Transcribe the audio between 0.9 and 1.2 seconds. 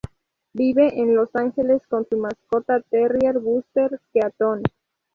en